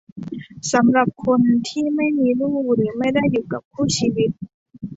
[0.73, 4.29] สำหรับคนที่ไม่มีลูกหรือไม่ได้อยู่กับคู่ชีวิต